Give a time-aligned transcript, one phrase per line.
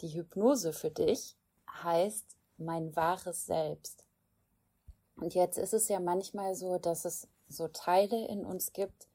[0.00, 1.36] Die Hypnose für dich
[1.82, 4.06] heißt mein wahres Selbst.
[5.16, 9.08] Und jetzt ist es ja manchmal so, dass es so Teile in uns gibt,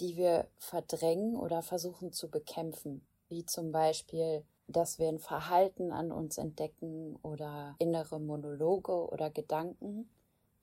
[0.00, 6.12] die wir verdrängen oder versuchen zu bekämpfen, wie zum Beispiel, dass wir ein Verhalten an
[6.12, 10.10] uns entdecken oder innere Monologe oder Gedanken,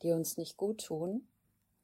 [0.04, 1.28] die uns nicht gut tun.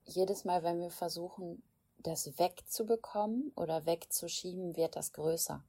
[0.03, 1.63] Jedes Mal, wenn wir versuchen,
[1.97, 5.63] das wegzubekommen oder wegzuschieben, wird das größer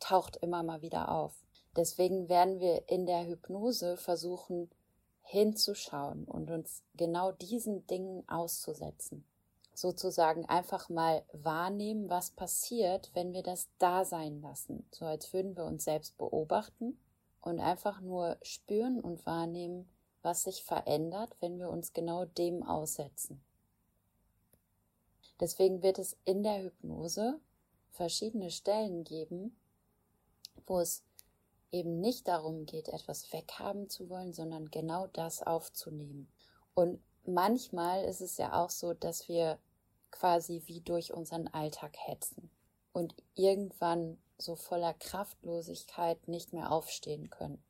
[0.00, 1.34] taucht immer mal wieder auf.
[1.76, 4.70] Deswegen werden wir in der Hypnose versuchen,
[5.22, 9.24] hinzuschauen und uns genau diesen Dingen auszusetzen.
[9.74, 14.88] Sozusagen einfach mal wahrnehmen, was passiert, wenn wir das da sein lassen.
[14.90, 16.98] So als würden wir uns selbst beobachten
[17.42, 19.88] und einfach nur spüren und wahrnehmen,
[20.22, 23.40] was sich verändert, wenn wir uns genau dem aussetzen.
[25.40, 27.38] Deswegen wird es in der Hypnose
[27.90, 29.56] verschiedene Stellen geben,
[30.66, 31.02] wo es
[31.70, 36.30] eben nicht darum geht, etwas weghaben zu wollen, sondern genau das aufzunehmen.
[36.74, 39.58] Und manchmal ist es ja auch so, dass wir
[40.10, 42.50] quasi wie durch unseren Alltag hetzen
[42.92, 47.62] und irgendwann so voller Kraftlosigkeit nicht mehr aufstehen können.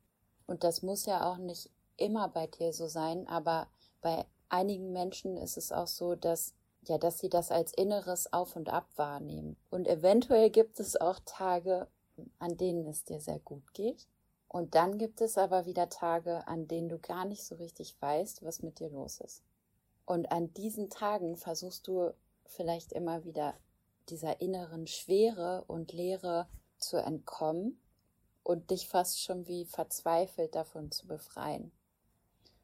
[0.45, 3.67] Und das muss ja auch nicht immer bei dir so sein, aber
[4.01, 8.55] bei einigen Menschen ist es auch so, dass ja, dass sie das als inneres Auf
[8.55, 9.57] und Ab wahrnehmen.
[9.69, 11.87] Und eventuell gibt es auch Tage,
[12.39, 14.07] an denen es dir sehr gut geht.
[14.47, 18.43] Und dann gibt es aber wieder Tage, an denen du gar nicht so richtig weißt,
[18.43, 19.43] was mit dir los ist.
[20.05, 22.11] Und an diesen Tagen versuchst du
[22.45, 23.53] vielleicht immer wieder
[24.09, 26.47] dieser inneren Schwere und Leere
[26.79, 27.79] zu entkommen
[28.41, 31.71] und dich fast schon wie verzweifelt davon zu befreien.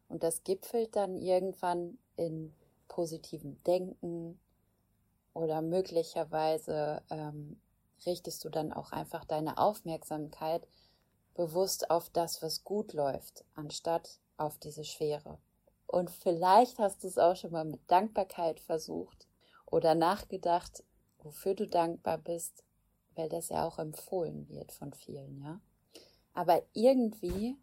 [0.08, 2.54] Und das gipfelt dann irgendwann in
[2.88, 4.40] positivem Denken
[5.34, 7.60] oder möglicherweise ähm,
[8.06, 10.68] richtest du dann auch einfach deine Aufmerksamkeit
[11.36, 15.38] bewusst auf das, was gut läuft, anstatt auf diese Schwere.
[15.88, 19.28] Und vielleicht hast du es auch schon mal mit Dankbarkeit versucht
[19.66, 20.84] oder nachgedacht,
[21.20, 22.64] wofür du dankbar bist,
[23.16, 25.60] weil das ja auch empfohlen wird von vielen, ja.
[26.34, 27.58] Aber irgendwie,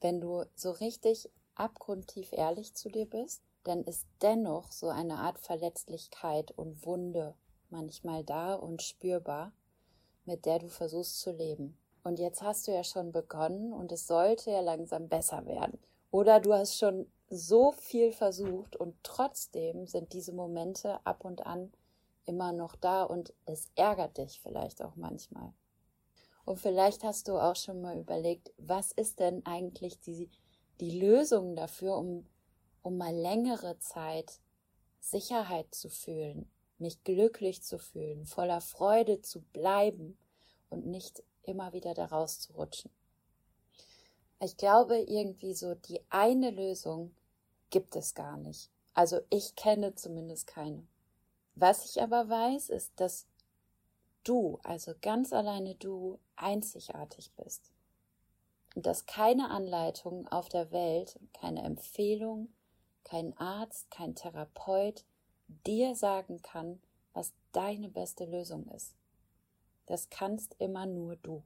[0.00, 5.38] wenn du so richtig abgrundtief ehrlich zu dir bist, dann ist dennoch so eine Art
[5.38, 7.34] Verletzlichkeit und Wunde
[7.70, 9.52] manchmal da und spürbar,
[10.24, 11.78] mit der du versuchst zu leben.
[12.02, 15.78] Und jetzt hast du ja schon begonnen und es sollte ja langsam besser werden.
[16.10, 21.72] Oder du hast schon so viel versucht und trotzdem sind diese Momente ab und an
[22.24, 25.52] immer noch da und es ärgert dich vielleicht auch manchmal.
[26.44, 30.30] Und vielleicht hast du auch schon mal überlegt, was ist denn eigentlich die,
[30.80, 32.26] die Lösung dafür, um,
[32.82, 34.40] um mal längere Zeit
[35.00, 36.48] Sicherheit zu fühlen,
[36.78, 40.18] mich glücklich zu fühlen, voller Freude zu bleiben
[40.70, 42.90] und nicht immer wieder daraus zu rutschen.
[44.40, 47.14] Ich glaube irgendwie so, die eine Lösung
[47.70, 48.70] gibt es gar nicht.
[48.92, 50.86] Also ich kenne zumindest keine.
[51.54, 53.26] Was ich aber weiß, ist, dass
[54.24, 57.72] du, also ganz alleine du, einzigartig bist.
[58.74, 62.52] Und dass keine Anleitung auf der Welt, keine Empfehlung,
[63.04, 65.04] kein Arzt, kein Therapeut
[65.48, 66.80] dir sagen kann,
[67.12, 68.94] was deine beste Lösung ist.
[69.86, 71.42] Das kannst immer nur du.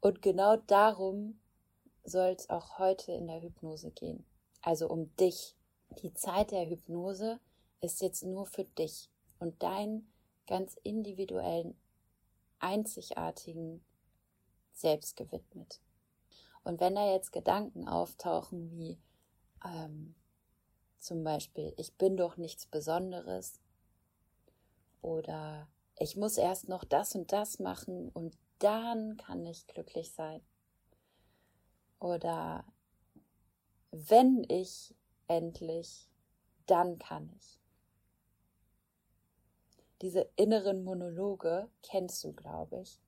[0.00, 1.40] Und genau darum
[2.04, 4.24] soll es auch heute in der Hypnose gehen.
[4.62, 5.54] Also um dich.
[6.02, 7.40] Die Zeit der Hypnose
[7.80, 10.12] ist jetzt nur für dich und deinen
[10.46, 11.80] ganz individuellen,
[12.58, 13.84] einzigartigen
[14.72, 15.80] Selbst gewidmet.
[16.62, 18.98] Und wenn da jetzt Gedanken auftauchen wie
[19.64, 20.14] ähm,
[20.98, 23.60] zum Beispiel, ich bin doch nichts Besonderes
[25.02, 30.40] oder ich muss erst noch das und das machen und dann kann ich glücklich sein.
[32.00, 32.64] Oder
[33.90, 34.94] wenn ich
[35.26, 36.08] endlich,
[36.66, 37.58] dann kann ich.
[40.02, 43.00] Diese inneren Monologe kennst du, glaube ich.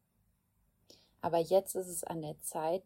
[1.21, 2.83] Aber jetzt ist es an der Zeit,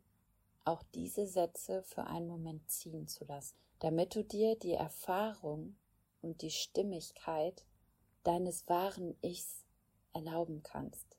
[0.65, 5.77] auch diese Sätze für einen Moment ziehen zu lassen, damit du dir die Erfahrung
[6.23, 7.65] und die Stimmigkeit
[8.23, 9.65] deines wahren Ichs
[10.13, 11.19] erlauben kannst,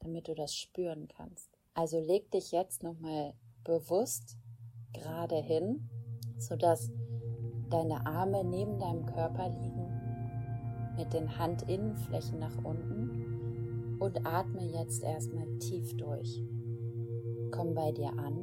[0.00, 1.50] damit du das spüren kannst.
[1.74, 3.34] Also leg dich jetzt nochmal
[3.64, 4.36] bewusst
[4.92, 5.88] gerade hin,
[6.38, 6.90] sodass
[7.70, 9.88] deine Arme neben deinem Körper liegen,
[10.96, 16.42] mit den Handinnenflächen nach unten und atme jetzt erstmal tief durch.
[17.50, 18.41] Komm bei dir an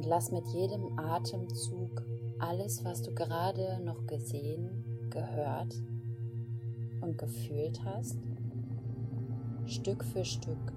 [0.00, 2.02] und lass mit jedem Atemzug
[2.38, 5.74] alles, was du gerade noch gesehen, gehört
[7.02, 8.16] und gefühlt hast,
[9.66, 10.72] Stück für Stück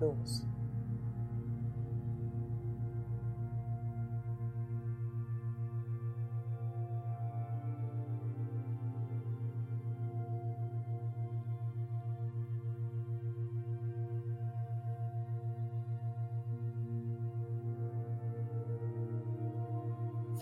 [0.00, 0.46] los.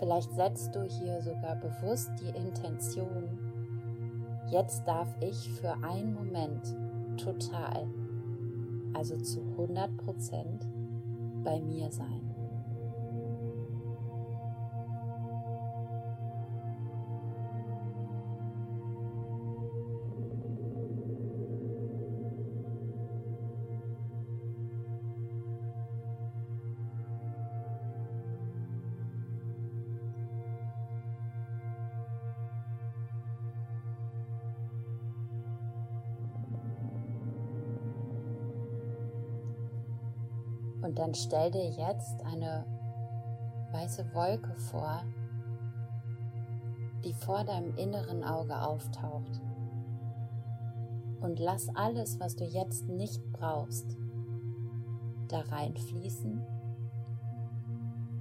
[0.05, 3.27] Vielleicht setzt du hier sogar bewusst die Intention,
[4.51, 6.61] jetzt darf ich für einen Moment
[7.17, 7.87] total,
[8.93, 10.67] also zu 100 Prozent
[11.43, 12.24] bei mir sein.
[41.17, 42.65] Stell dir jetzt eine
[43.71, 45.01] weiße Wolke vor,
[47.05, 49.41] die vor deinem inneren Auge auftaucht.
[51.21, 53.97] Und lass alles, was du jetzt nicht brauchst,
[55.29, 56.41] da reinfließen.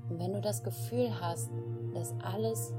[0.08, 1.50] Und wenn du das Gefühl hast,
[1.94, 2.72] dass alles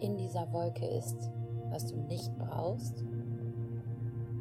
[0.00, 1.30] in dieser Wolke ist,
[1.70, 3.04] was du nicht brauchst,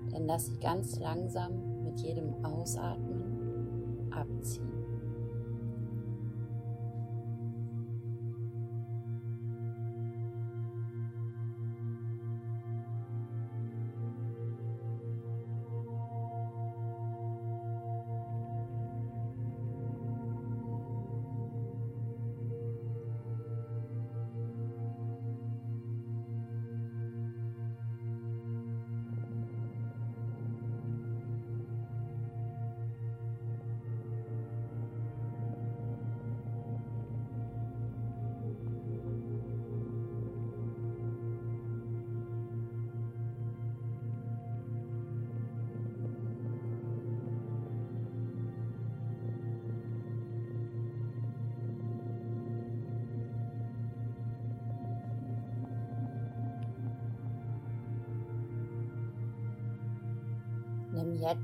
[0.09, 3.14] dann lass sie ganz langsam mit jedem Ausatmen
[4.15, 4.67] abziehen.
[4.67, 4.74] Nimm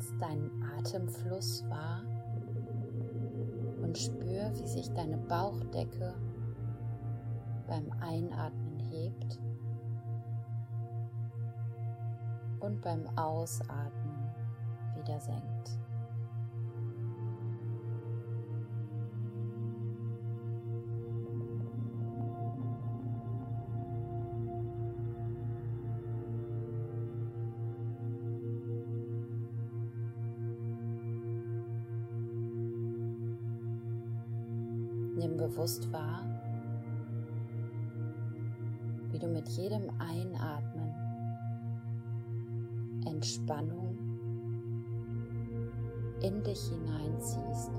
[0.01, 2.01] jetzt deinen Atemfluss wahr
[3.83, 6.15] und spür, wie sich deine Bauchdecke
[7.67, 9.39] beim Einatmen hebt
[12.61, 14.33] und beim Ausatmen
[14.95, 15.77] wieder senkt.
[35.61, 36.23] Bewusst wahr,
[39.11, 40.91] wie du mit jedem Einatmen
[43.05, 43.95] Entspannung
[46.23, 47.69] in dich hineinziehst.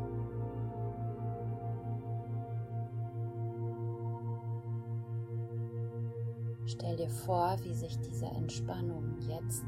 [6.67, 9.65] Stell dir vor, wie sich diese Entspannung jetzt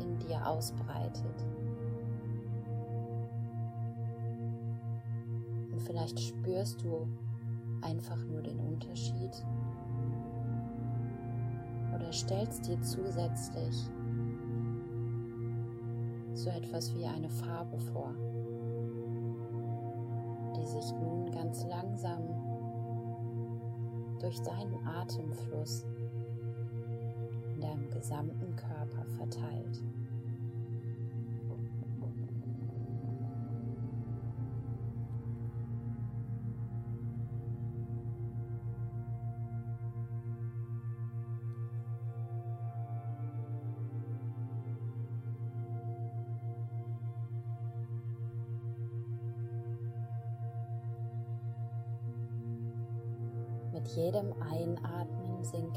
[0.00, 1.46] in dir ausbreitet.
[5.86, 7.06] Vielleicht spürst du
[7.82, 9.44] einfach nur den Unterschied
[11.94, 13.90] oder stellst dir zusätzlich
[16.34, 18.14] so etwas wie eine Farbe vor,
[20.56, 22.22] die sich nun ganz langsam
[24.20, 25.84] durch deinen Atemfluss
[27.54, 29.82] in deinem gesamten Körper verteilt.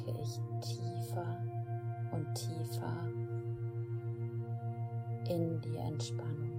[0.06, 1.38] Sinke ich tiefer
[2.12, 2.94] und tiefer
[5.30, 6.52] in die Entspannung.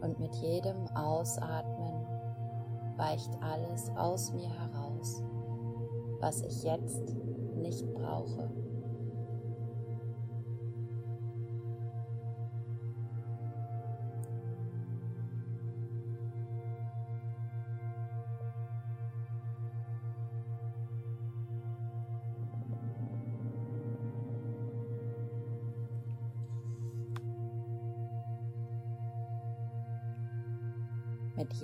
[0.00, 2.06] Und mit jedem Ausatmen
[2.96, 5.22] weicht alles aus mir heraus,
[6.20, 7.14] was ich jetzt
[7.56, 8.63] nicht brauche.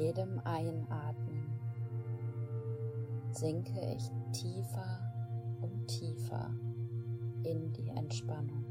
[0.01, 1.53] Jedem Einatmen
[3.33, 4.99] sinke ich tiefer
[5.61, 6.51] und tiefer
[7.43, 8.65] in die Entspannung.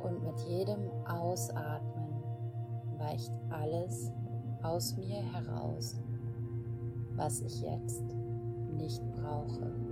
[0.00, 2.22] Und mit jedem Ausatmen
[2.98, 4.10] weicht alles
[4.62, 6.00] aus mir heraus,
[7.14, 8.04] was ich jetzt
[8.72, 9.83] nicht brauche.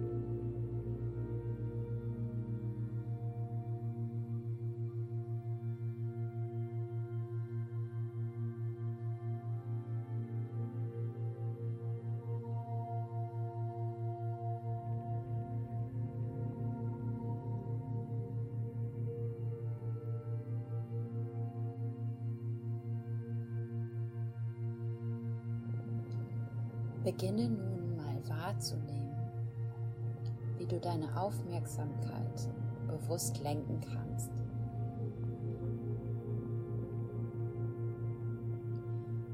[27.05, 29.17] Beginne nun mal wahrzunehmen,
[30.57, 32.49] wie du deine Aufmerksamkeit
[32.87, 34.31] bewusst lenken kannst.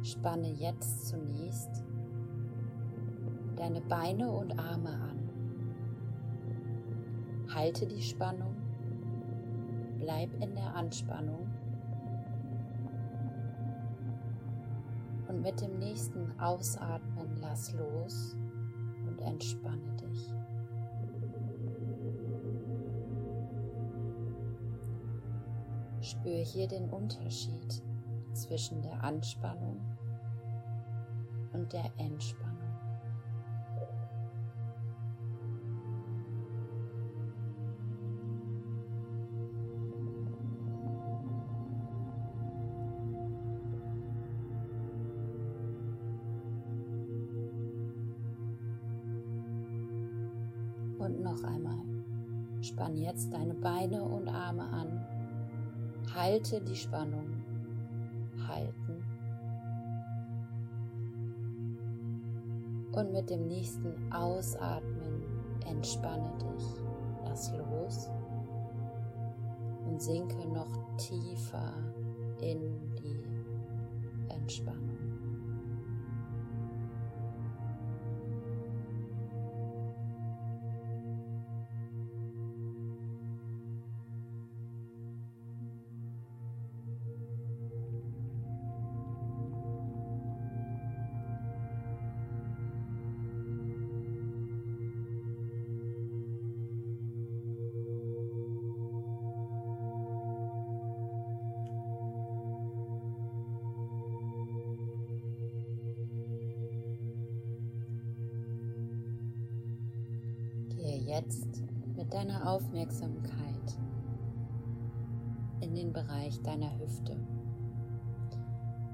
[0.02, 1.84] Spanne jetzt zunächst
[3.56, 5.18] deine Beine und Arme an.
[7.54, 8.54] Halte die Spannung,
[9.98, 11.46] bleib in der Anspannung
[15.28, 17.17] und mit dem nächsten Ausatmen
[17.58, 18.36] lass los
[19.06, 20.32] und entspanne dich.
[26.00, 27.82] Spür hier den Unterschied
[28.32, 29.80] zwischen der Anspannung
[31.52, 32.47] und der Entspannung.
[56.50, 57.26] Halte die Spannung.
[58.46, 59.04] Halten.
[62.92, 65.24] Und mit dem nächsten Ausatmen
[65.66, 66.64] entspanne dich.
[67.26, 68.08] Lass los
[69.86, 71.74] und sinke noch tiefer
[72.40, 74.87] in die Entspannung.
[111.28, 111.62] Jetzt
[111.94, 113.78] mit deiner Aufmerksamkeit
[115.60, 117.18] in den Bereich deiner Hüfte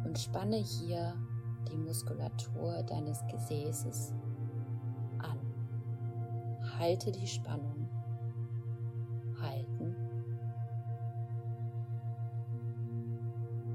[0.05, 1.15] und spanne hier
[1.71, 4.13] die Muskulatur deines Gesäßes
[5.19, 5.39] an.
[6.79, 7.89] Halte die Spannung.
[9.41, 9.95] Halten.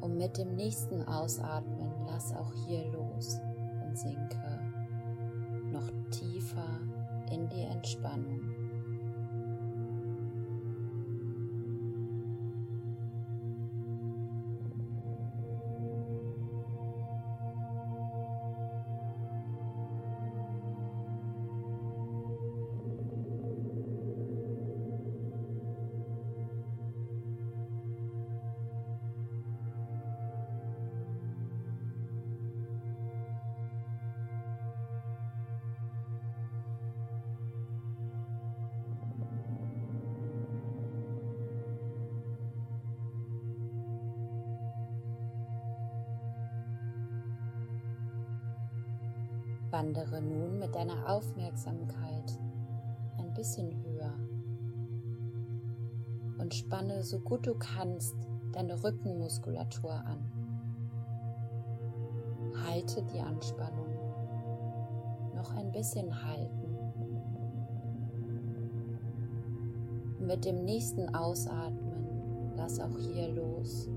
[0.01, 3.39] Und mit dem nächsten Ausatmen lass auch hier los
[3.85, 4.59] und sinke
[5.71, 6.67] noch tiefer
[7.31, 8.49] in die Entspannung.
[57.59, 58.15] Kannst
[58.51, 60.31] deine Rückenmuskulatur an.
[62.65, 63.87] Halte die Anspannung.
[65.35, 66.69] Noch ein bisschen halten.
[70.29, 73.89] mit dem nächsten Ausatmen lass auch hier los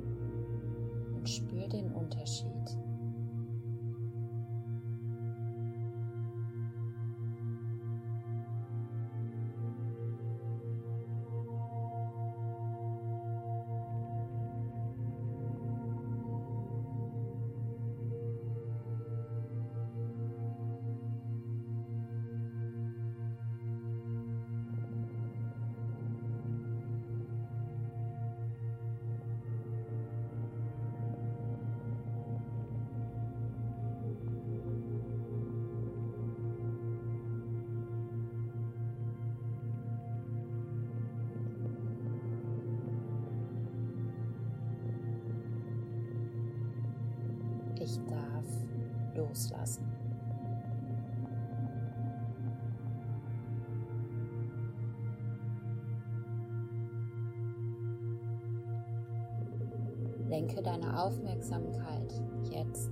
[60.33, 62.11] Lenke deine Aufmerksamkeit
[62.51, 62.91] jetzt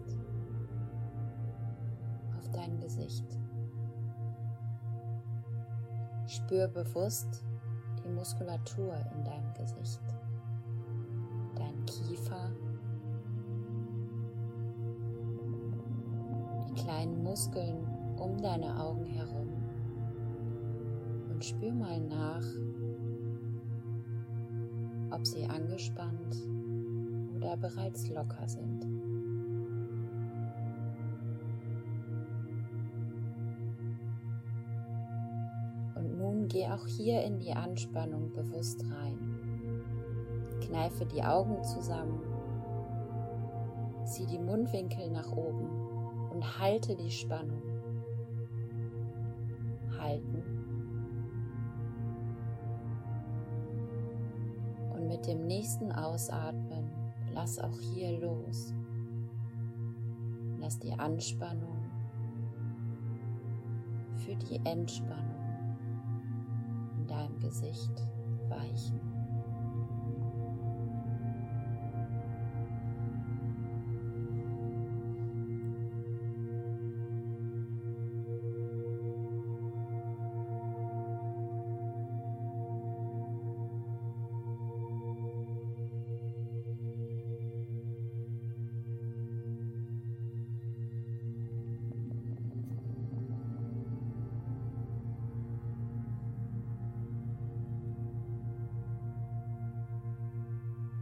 [2.37, 3.25] auf dein Gesicht.
[6.27, 7.43] Spür bewusst
[8.05, 10.03] die Muskulatur in deinem Gesicht,
[27.51, 28.85] oder bereits locker sind.
[35.97, 39.19] Und nun geh auch hier in die Anspannung bewusst rein.
[40.61, 42.21] Kneife die Augen zusammen,
[44.05, 45.69] zieh die Mundwinkel nach oben
[46.31, 47.63] und halte die Spannung.
[49.99, 50.43] Halten.
[54.95, 56.70] Und mit dem nächsten Ausatmen
[57.35, 58.75] lass auch hier los.
[60.59, 61.79] Lass die Anspannung
[64.17, 65.77] für die Entspannung
[66.99, 67.93] in deinem Gesicht
[68.49, 69.10] weichen.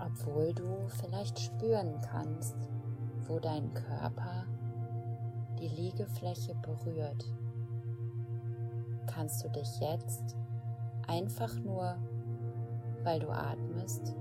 [0.09, 2.57] Obwohl du vielleicht spüren kannst,
[3.27, 4.47] wo dein Körper
[5.61, 7.25] die Liegefläche berührt,
[9.07, 10.37] kannst du dich jetzt
[11.07, 11.97] einfach nur,
[13.03, 14.15] weil du atmest,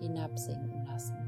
[0.00, 1.25] hinabsinken lassen.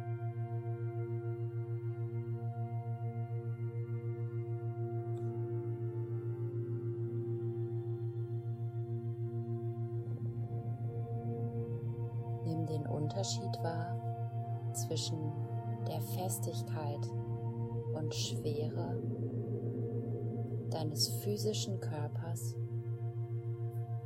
[20.88, 22.55] Deines physischen Körpers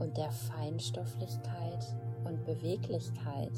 [0.00, 3.52] und der Feinstofflichkeit und Beweglichkeit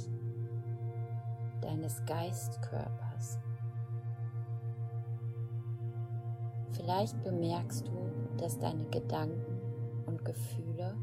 [1.63, 3.39] deines Geistkörpers.
[6.73, 9.59] Vielleicht bemerkst du, dass deine Gedanken
[10.05, 10.95] und Gefühle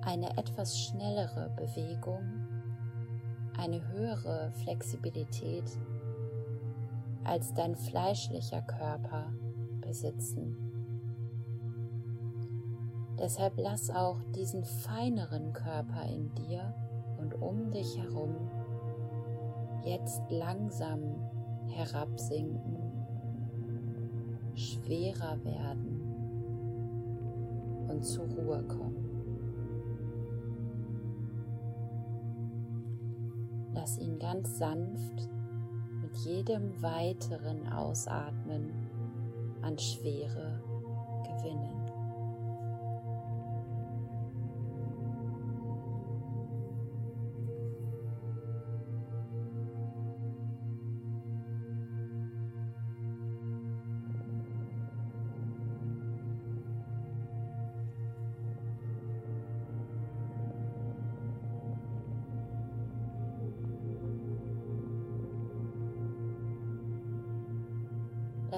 [0.00, 2.24] eine etwas schnellere Bewegung
[3.56, 5.78] eine höhere Flexibilität
[7.22, 9.32] als dein fleischlicher Körper
[9.82, 10.71] besitzen.
[13.22, 16.74] Deshalb lass auch diesen feineren Körper in dir
[17.18, 18.34] und um dich herum
[19.84, 21.00] jetzt langsam
[21.68, 22.76] herabsinken,
[24.56, 26.00] schwerer werden
[27.88, 29.08] und zur Ruhe kommen.
[33.72, 35.30] Lass ihn ganz sanft
[36.02, 38.72] mit jedem weiteren Ausatmen
[39.62, 40.60] an Schwere
[41.22, 41.81] gewinnen.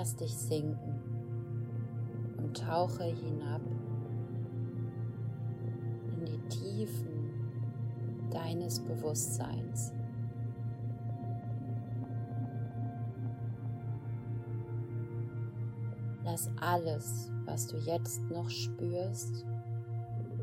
[0.04, 1.00] Lass dich sinken
[2.36, 3.62] und tauche hinab
[6.12, 7.30] in die Tiefen
[8.30, 9.94] deines Bewusstseins.
[16.22, 19.46] Lass alles, was du jetzt noch spürst,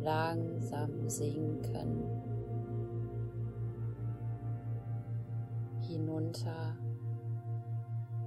[0.01, 2.03] langsam sinken,
[5.81, 6.75] hinunter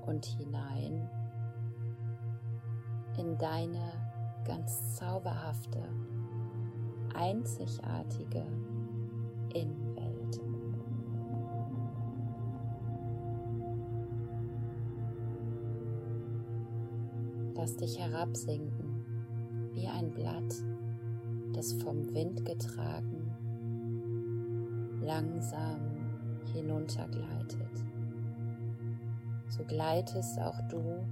[0.07, 1.09] und hinein
[3.35, 3.92] in deine
[4.44, 5.83] ganz zauberhafte,
[7.14, 8.44] einzigartige
[9.53, 10.40] Innenwelt.
[17.57, 19.05] Lass dich herabsinken
[19.73, 20.55] wie ein Blatt,
[21.55, 23.33] das vom Wind getragen
[25.03, 25.81] langsam
[26.53, 27.85] hinuntergleitet
[29.57, 31.05] so gleitest auch du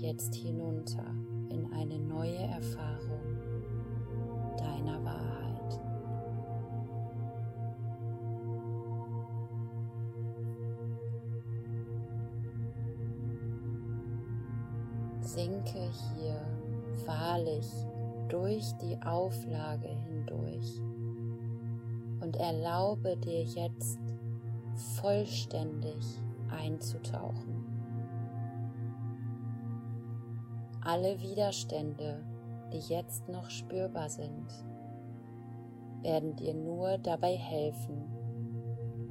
[0.00, 1.14] jetzt hinunter
[1.50, 3.36] in eine neue Erfahrung
[4.56, 5.80] deiner Wahrheit.
[15.20, 16.40] Sinke hier
[17.06, 17.66] wahrlich
[18.28, 20.80] durch die Auflage hindurch
[22.20, 23.98] und erlaube dir jetzt
[25.00, 26.04] vollständig
[26.50, 27.57] einzutauchen.
[30.88, 32.24] Alle Widerstände,
[32.72, 34.46] die jetzt noch spürbar sind,
[36.00, 38.06] werden dir nur dabei helfen,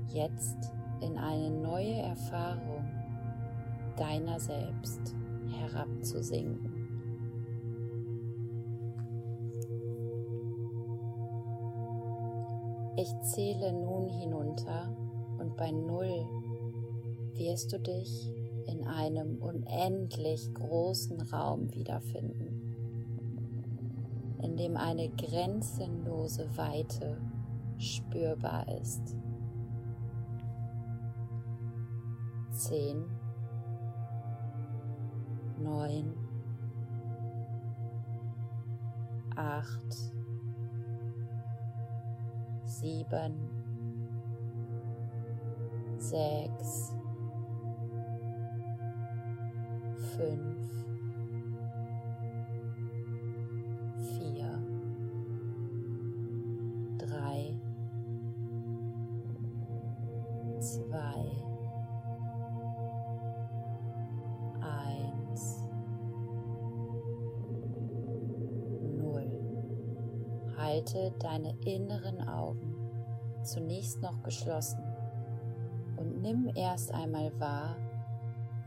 [0.08, 2.84] jetzt in eine neue Erfahrung
[3.96, 5.16] deiner selbst
[5.52, 6.74] herabzusinken.
[12.96, 14.98] Ich zähle nun hinunter
[15.38, 16.26] und bei Null
[17.36, 18.32] wirst du dich
[18.68, 22.76] in einem unendlich großen Raum wiederfinden,
[24.42, 27.18] in dem eine grenzenlose Weite
[27.78, 29.16] spürbar ist.
[32.52, 33.06] Zehn,
[35.60, 36.14] neun,
[39.36, 40.12] acht,
[42.66, 43.36] sieben,
[45.98, 46.94] sechs,
[50.18, 50.58] fünf,
[54.18, 54.60] vier,
[56.98, 57.56] drei,
[60.60, 61.32] zwei,
[64.60, 65.64] eins,
[68.98, 69.30] null.
[70.58, 72.76] Halte deine inneren Augen
[73.44, 74.84] zunächst noch geschlossen
[75.98, 77.78] und nimm erst einmal wahr,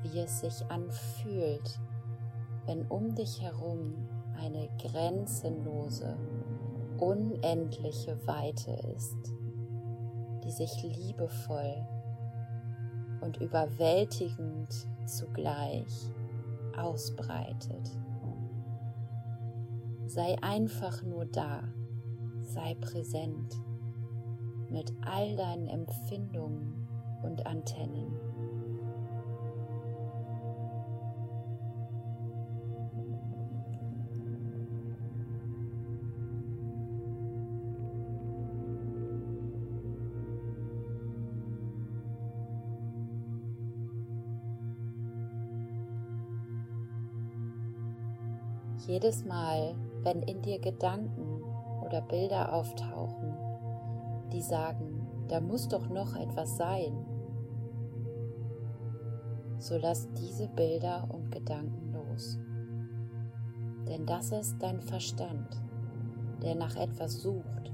[0.02, 1.80] wie es sich anfühlt,
[2.66, 3.94] wenn um dich herum
[4.38, 6.16] eine grenzenlose,
[6.98, 9.32] unendliche Weite ist,
[10.44, 11.86] die sich liebevoll
[13.20, 16.10] und überwältigend zugleich
[16.76, 17.90] ausbreitet.
[20.06, 21.62] Sei einfach nur da,
[22.42, 23.54] sei präsent
[24.70, 26.88] mit all deinen Empfindungen
[27.22, 28.09] und Antennen.
[48.86, 51.42] Jedes Mal, wenn in dir Gedanken
[51.84, 53.34] oder Bilder auftauchen,
[54.32, 57.04] die sagen, da muss doch noch etwas sein,
[59.58, 62.38] so lass diese Bilder und Gedanken los.
[63.86, 65.60] Denn das ist dein Verstand,
[66.42, 67.70] der nach etwas sucht,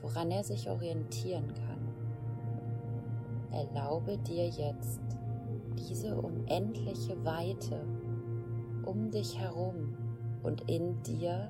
[0.00, 1.88] woran er sich orientieren kann.
[3.50, 5.00] Erlaube dir jetzt
[5.76, 7.84] diese unendliche Weite
[8.84, 9.89] um dich herum
[10.42, 11.48] und in dir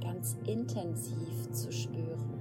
[0.00, 2.32] ganz intensiv zu spüren.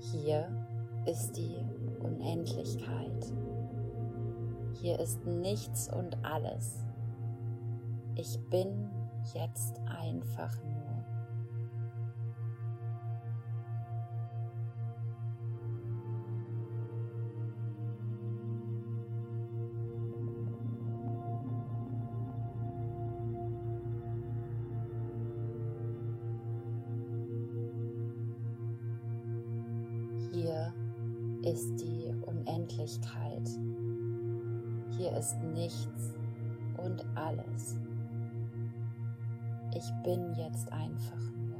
[0.00, 0.48] Hier
[1.06, 1.56] ist die
[2.00, 3.32] Unendlichkeit.
[4.80, 6.84] Hier ist nichts und alles.
[8.14, 8.88] Ich bin
[9.34, 10.97] jetzt einfach nur.
[40.08, 41.58] Bin jetzt einfach nur.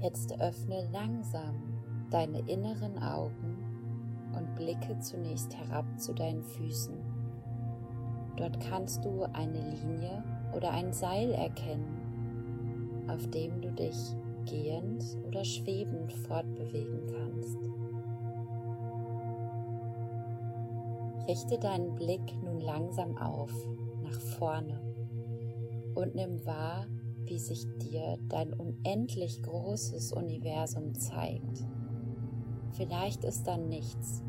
[0.00, 1.54] Jetzt öffne langsam
[2.10, 3.53] deine inneren Augen
[4.56, 6.94] blicke zunächst herab zu deinen Füßen.
[8.36, 13.96] Dort kannst du eine Linie oder ein Seil erkennen, auf dem du dich
[14.44, 17.58] gehend oder schwebend fortbewegen kannst.
[21.28, 23.52] Richte deinen Blick nun langsam auf,
[24.02, 24.80] nach vorne
[25.94, 26.86] und nimm wahr,
[27.24, 31.64] wie sich dir dein unendlich großes Universum zeigt.
[32.72, 34.22] Vielleicht ist da nichts,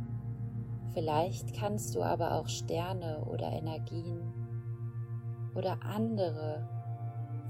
[0.96, 4.34] vielleicht kannst du aber auch Sterne oder Energien
[5.54, 6.68] oder andere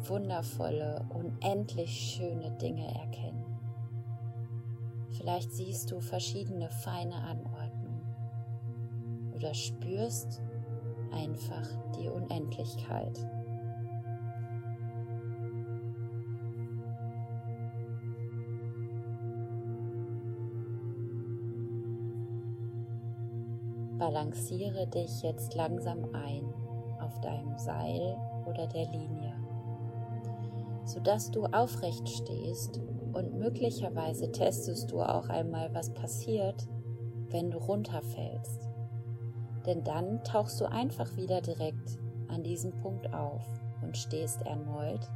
[0.07, 3.45] wundervolle, unendlich schöne Dinge erkennen.
[5.11, 8.01] Vielleicht siehst du verschiedene feine Anordnungen
[9.35, 10.41] oder spürst
[11.11, 13.19] einfach die Unendlichkeit.
[24.05, 26.53] Balanciere dich jetzt langsam ein
[27.01, 28.15] auf deinem Seil
[28.45, 29.33] oder der Linie,
[30.83, 32.79] sodass du aufrecht stehst
[33.13, 36.67] und möglicherweise testest du auch einmal, was passiert,
[37.31, 38.69] wenn du runterfällst.
[39.65, 43.43] Denn dann tauchst du einfach wieder direkt an diesem Punkt auf
[43.81, 45.09] und stehst erneut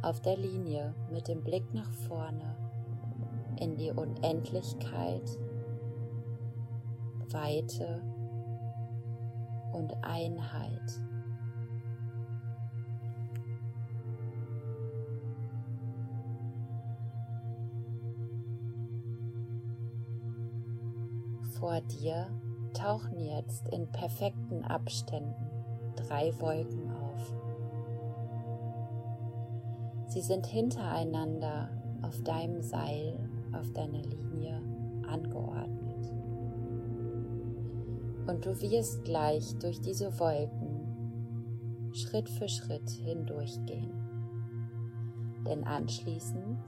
[0.00, 2.56] auf der Linie mit dem Blick nach vorne
[3.60, 5.38] in die Unendlichkeit
[7.32, 8.02] Weite
[9.72, 11.00] und Einheit.
[21.58, 22.28] Vor dir
[22.74, 25.50] tauchen jetzt in perfekten Abständen
[25.96, 27.34] drei Wolken auf.
[30.08, 31.70] Sie sind hintereinander
[32.02, 33.18] auf deinem Seil,
[33.52, 34.60] auf deiner Linie
[35.08, 35.85] angeordnet.
[38.26, 40.76] Und du wirst gleich durch diese Wolken
[41.92, 43.92] Schritt für Schritt hindurchgehen.
[45.46, 46.58] Denn anschließend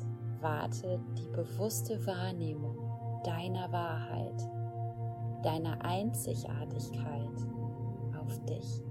[0.41, 2.77] wartet die bewusste Wahrnehmung
[3.25, 4.41] deiner Wahrheit,
[5.43, 7.47] deiner Einzigartigkeit
[8.21, 8.83] auf dich.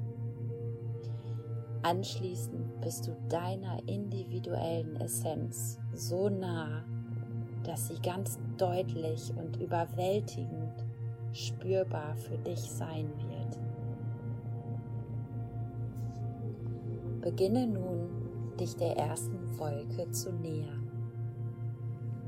[1.83, 6.83] Anschließend bist du deiner individuellen Essenz so nah,
[7.63, 10.66] dass sie ganz deutlich und überwältigend
[11.37, 13.59] spürbar für dich sein wird.
[17.21, 18.09] Beginne nun,
[18.59, 20.89] dich der ersten Wolke zu nähern.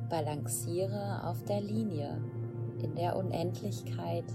[0.09, 2.21] Balanciere auf der Linie
[2.83, 4.25] in der Unendlichkeit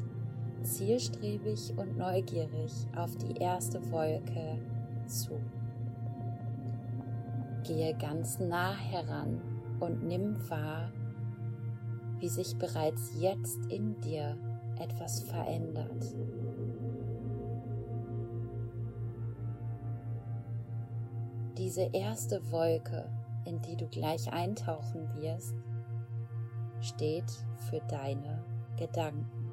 [0.62, 4.58] zielstrebig und neugierig auf die erste Wolke
[5.06, 5.40] zu.
[7.64, 9.40] Gehe ganz nah heran
[9.80, 10.90] und nimm wahr,
[12.18, 14.36] wie sich bereits jetzt in dir
[14.78, 16.14] etwas verändert.
[21.58, 23.08] Diese erste Wolke,
[23.44, 25.54] in die du gleich eintauchen wirst,
[26.80, 27.30] steht
[27.70, 28.42] für deine
[28.76, 29.43] Gedanken.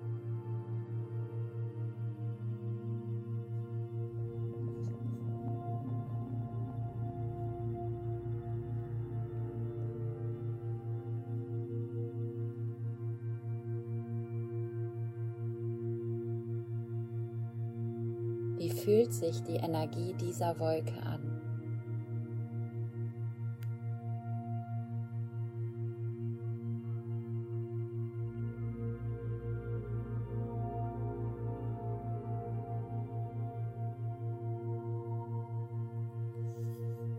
[19.12, 21.20] Fühlt sich die Energie dieser Wolke an?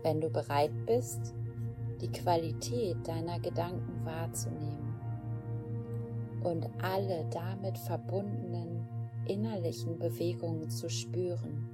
[0.01, 1.33] Wenn du bereit bist,
[2.01, 4.95] die Qualität deiner Gedanken wahrzunehmen
[6.43, 8.85] und alle damit verbundenen
[9.25, 11.72] innerlichen Bewegungen zu spüren,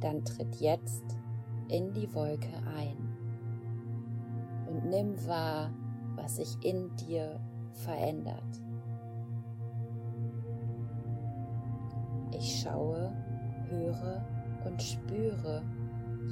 [0.00, 1.04] dann tritt jetzt
[1.68, 2.96] in die Wolke ein
[4.68, 5.70] und nimm wahr,
[6.16, 7.40] was sich in dir
[7.72, 8.62] verändert.
[12.32, 13.12] Ich schaue,
[13.68, 14.24] höre
[14.64, 15.62] und spüre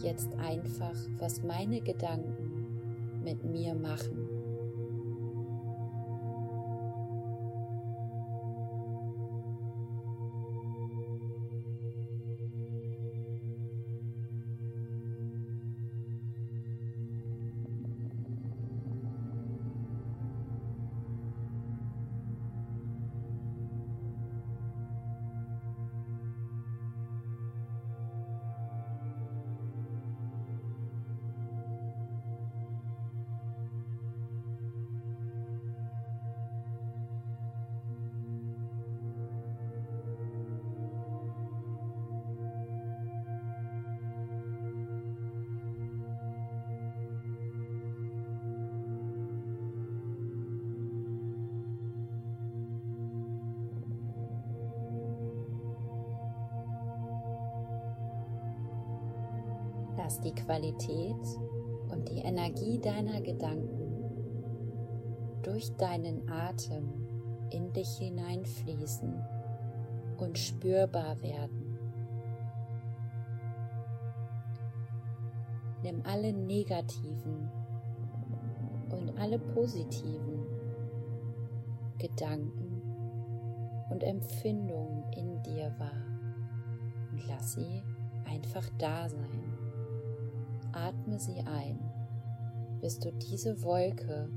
[0.02, 4.37] jetzt einfach, was meine Gedanken mit mir machen.
[60.48, 61.38] Qualität
[61.90, 63.92] und die Energie deiner Gedanken
[65.42, 66.88] durch deinen Atem
[67.50, 69.12] in dich hineinfließen
[70.16, 71.78] und spürbar werden.
[75.82, 77.50] Nimm alle negativen
[78.88, 80.46] und alle positiven
[81.98, 82.80] Gedanken
[83.90, 86.06] und Empfindungen in dir wahr
[87.12, 87.82] und lass sie
[88.24, 89.37] einfach da sein.
[90.86, 91.78] Atme sie ein,
[92.80, 94.30] bis du diese Wolke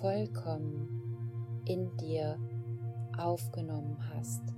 [0.00, 0.88] vollkommen
[1.66, 2.38] in dir
[3.16, 4.55] aufgenommen hast.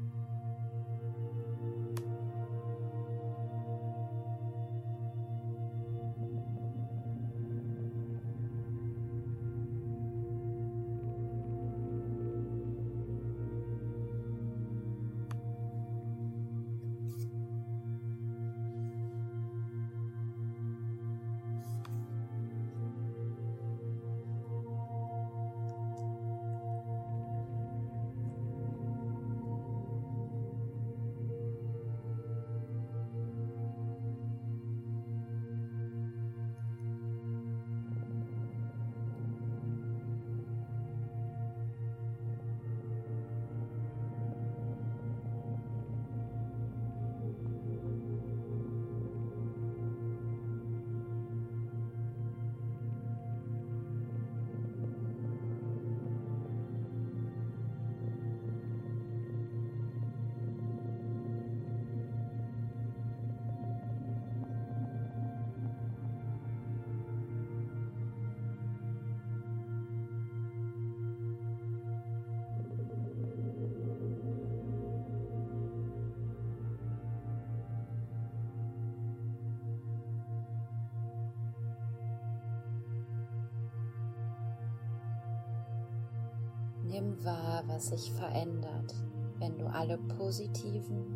[86.99, 88.93] Nimm wahr, was sich verändert,
[89.39, 91.07] wenn du alle positiven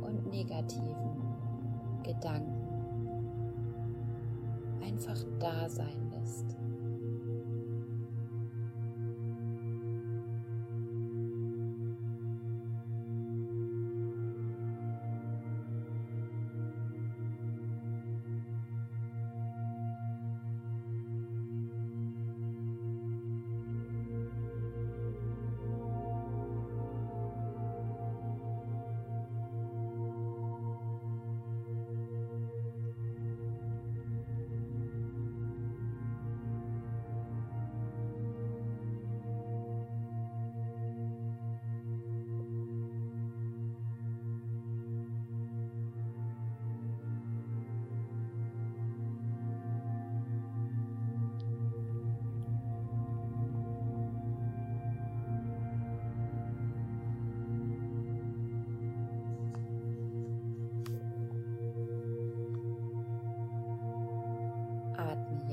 [0.00, 1.24] und negativen
[2.04, 2.68] Gedanken
[4.80, 6.56] einfach da sein lässt.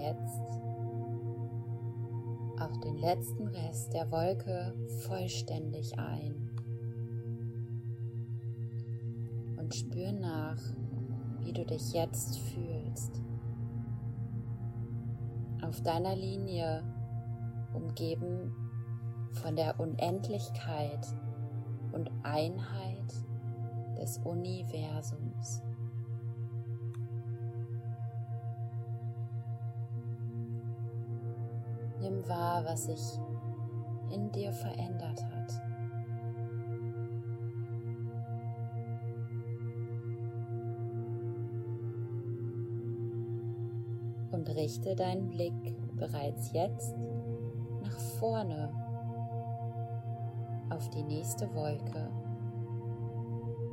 [0.02, 0.62] Jetzt
[2.60, 4.74] auch den letzten Rest der Wolke
[5.08, 6.50] vollständig ein.
[9.58, 10.60] Und spür nach,
[11.40, 13.22] wie du dich jetzt fühlst.
[15.64, 16.84] Auf deiner Linie
[17.74, 18.54] umgeben
[19.32, 21.08] von der Unendlichkeit
[21.93, 23.14] und Einheit
[23.99, 25.62] des Universums.
[32.32, 33.19] Wahr, was sich
[34.09, 35.61] in dir verändert hat.
[44.32, 45.53] Und richte deinen Blick
[45.97, 46.95] bereits jetzt
[47.84, 48.71] nach vorne
[50.69, 52.09] auf die nächste Wolke,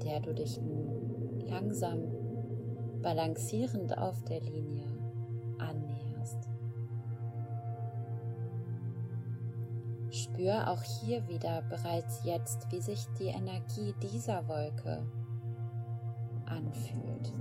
[0.04, 2.00] der du dich nun langsam
[3.02, 4.87] balancierend auf der Linie
[10.48, 15.04] Spür auch hier wieder bereits jetzt, wie sich die Energie dieser Wolke
[16.46, 17.34] anfühlt.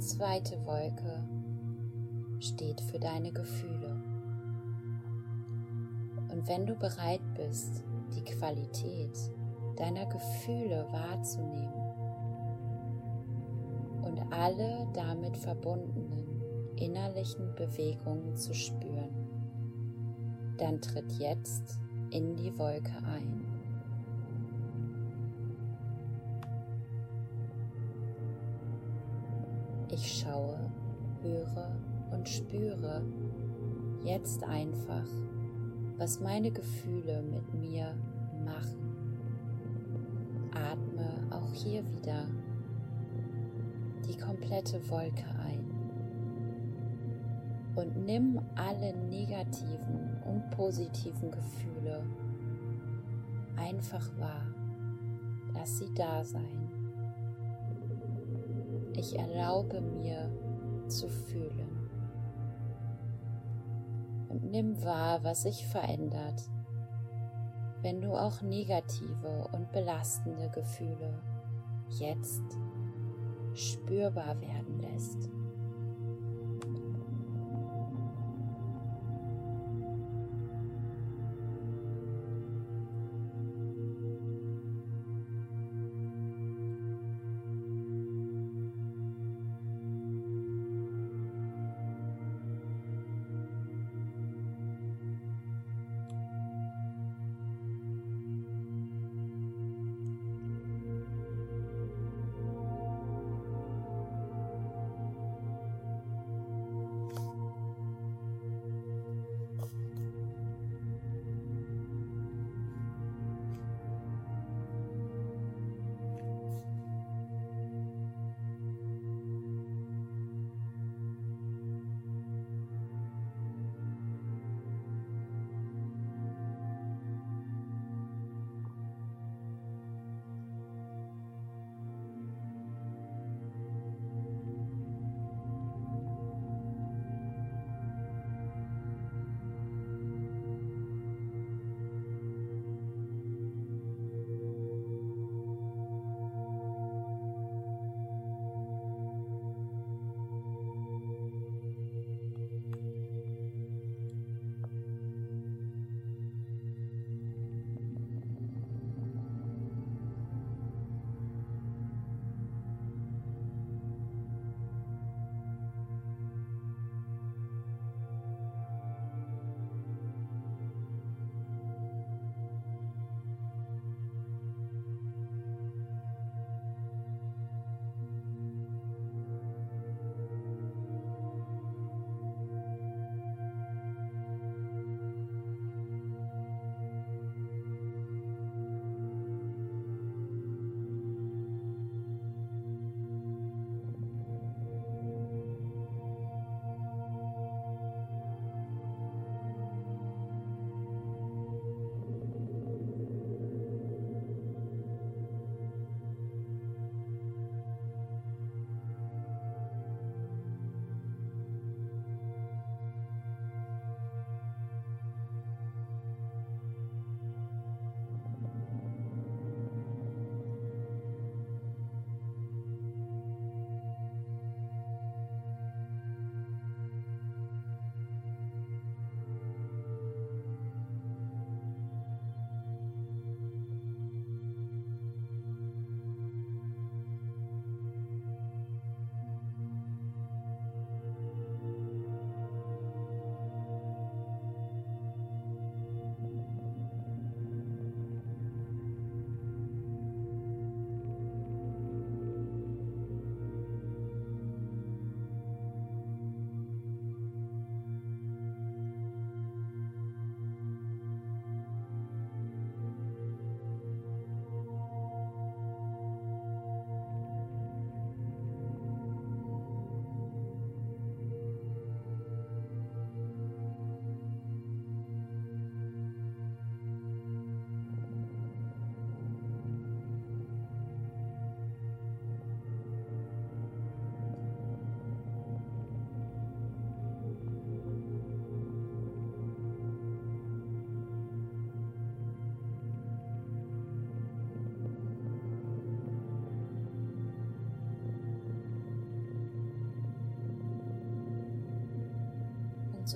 [0.00, 1.24] Zweite Wolke
[2.38, 4.02] steht für deine Gefühle.
[6.30, 7.82] Und wenn du bereit bist,
[8.14, 9.18] die Qualität
[9.76, 11.72] deiner Gefühle wahrzunehmen
[14.02, 16.42] und alle damit verbundenen
[16.76, 19.28] innerlichen Bewegungen zu spüren,
[20.58, 21.78] dann tritt jetzt
[22.10, 23.45] in die Wolke ein.
[29.98, 30.58] Ich schaue,
[31.22, 31.70] höre
[32.12, 33.00] und spüre
[34.04, 35.06] jetzt einfach,
[35.96, 37.94] was meine Gefühle mit mir
[38.44, 38.92] machen.
[40.52, 42.26] Atme auch hier wieder
[44.06, 45.64] die komplette Wolke ein
[47.74, 52.04] und nimm alle negativen und positiven Gefühle
[53.56, 54.46] einfach wahr.
[55.54, 56.65] Lass sie da sein.
[58.96, 60.30] Ich erlaube mir
[60.88, 61.90] zu fühlen.
[64.28, 66.42] Und nimm wahr, was sich verändert,
[67.82, 71.22] wenn du auch negative und belastende Gefühle
[71.90, 72.42] jetzt
[73.54, 75.28] spürbar werden lässt.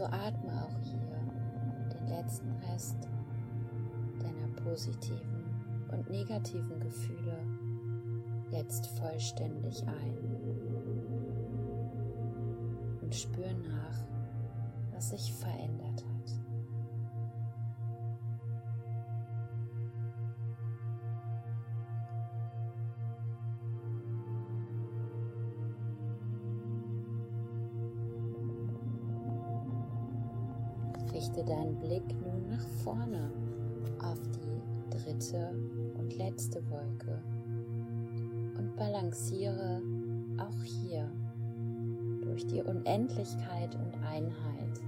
[0.01, 0.99] So atme auch hier
[1.93, 2.97] den letzten Rest
[4.19, 5.45] deiner positiven
[5.93, 7.37] und negativen Gefühle
[8.51, 10.17] jetzt vollständig ein.
[13.03, 13.99] Und spür nach,
[14.95, 15.60] was sich verändert
[31.41, 33.31] Richte deinen Blick nun nach vorne
[34.03, 35.51] auf die dritte
[35.99, 37.23] und letzte Wolke
[38.59, 39.81] und balanciere
[40.39, 41.11] auch hier
[42.23, 44.81] durch die Unendlichkeit und Einheit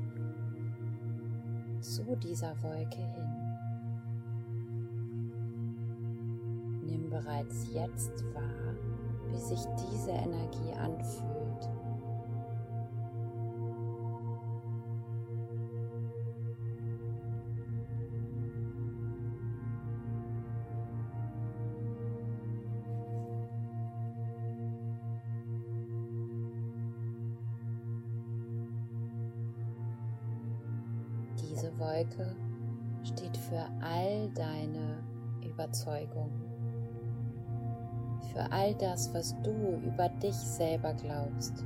[1.80, 3.30] zu dieser Wolke hin.
[6.84, 8.74] Nimm bereits jetzt wahr,
[9.30, 11.31] wie sich diese Energie anfühlt.
[38.82, 41.64] Das, was du über dich selber glaubst.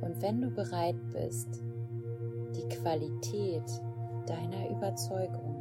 [0.00, 1.62] Und wenn du bereit bist,
[2.56, 3.62] die Qualität
[4.26, 5.54] deiner Überzeugung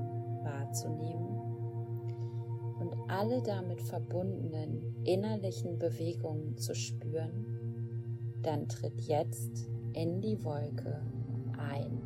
[0.43, 1.39] wahrzunehmen
[2.80, 7.45] und alle damit verbundenen innerlichen Bewegungen zu spüren,
[8.41, 11.01] dann tritt jetzt in die Wolke
[11.57, 12.01] ein.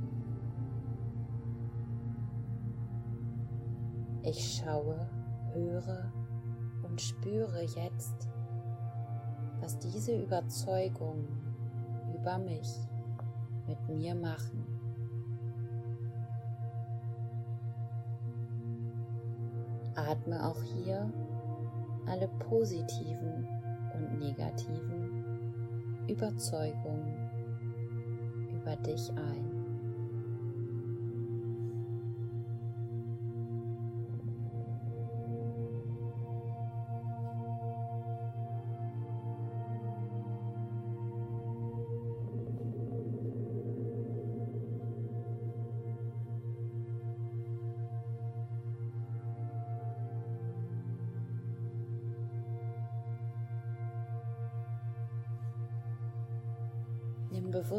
[4.24, 5.10] Ich schaue,
[5.54, 6.12] höre
[7.00, 8.28] und spüre jetzt,
[9.62, 11.28] was diese Überzeugungen
[12.14, 12.68] über mich
[13.68, 14.66] mit mir machen.
[19.96, 21.10] Atme auch hier
[22.06, 23.48] alle positiven
[23.94, 25.24] und negativen
[26.08, 27.30] Überzeugungen
[28.54, 29.49] über dich ein.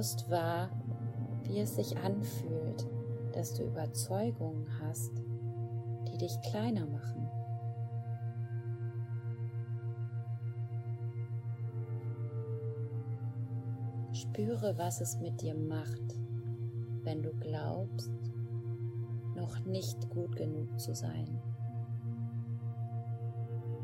[0.00, 0.70] Bewusst wahr,
[1.44, 2.88] wie es sich anfühlt,
[3.34, 5.12] dass du Überzeugungen hast,
[6.08, 7.28] die dich kleiner machen.
[14.14, 16.18] Spüre, was es mit dir macht,
[17.02, 18.10] wenn du glaubst,
[19.36, 21.28] noch nicht gut genug zu sein.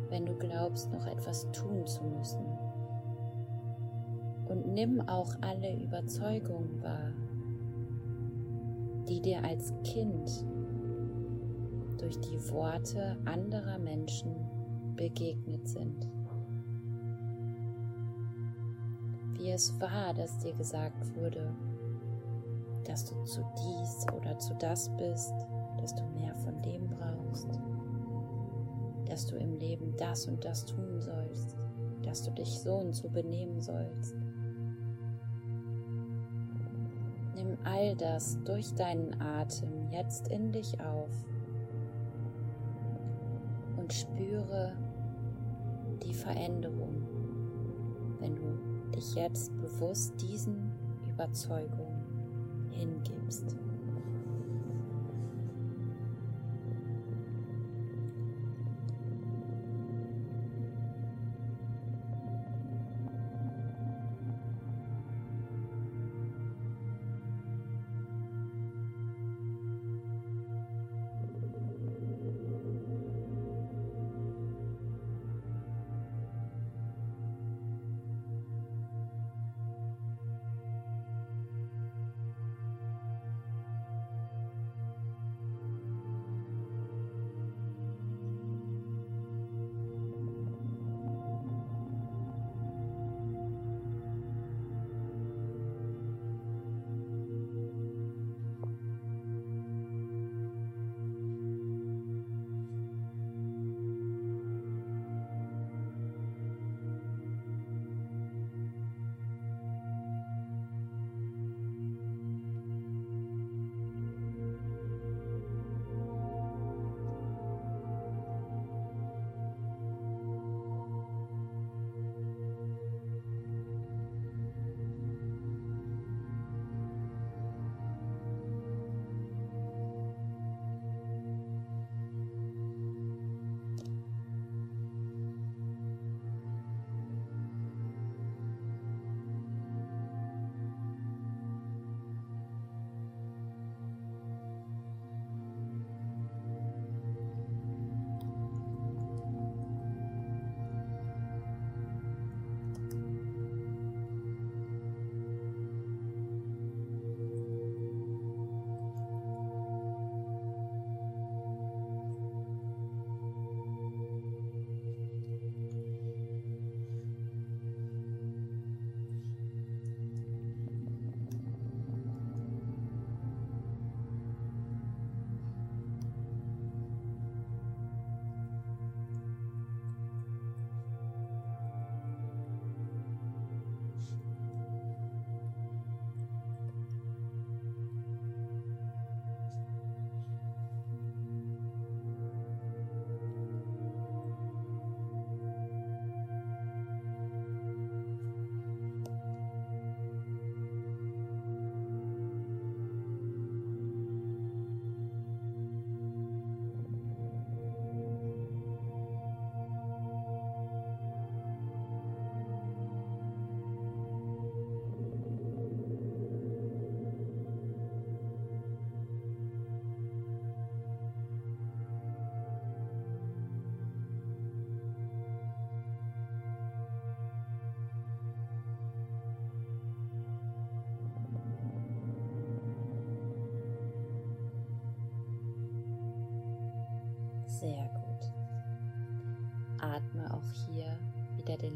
[0.08, 2.55] Wenn du glaubst, noch etwas tun zu müssen.
[4.76, 7.14] Nimm auch alle Überzeugungen wahr,
[9.08, 10.44] die dir als Kind
[11.98, 14.36] durch die Worte anderer Menschen
[14.94, 16.06] begegnet sind.
[19.38, 21.56] Wie es war, dass dir gesagt wurde,
[22.84, 25.32] dass du zu dies oder zu das bist,
[25.80, 27.48] dass du mehr von dem brauchst,
[29.06, 31.56] dass du im Leben das und das tun sollst,
[32.02, 34.14] dass du dich so und so benehmen sollst.
[37.64, 41.10] All das durch deinen Atem jetzt in dich auf
[43.76, 44.72] und spüre
[46.02, 47.02] die Veränderung,
[48.20, 50.72] wenn du dich jetzt bewusst diesen
[51.08, 52.04] Überzeugungen
[52.70, 53.56] hingibst.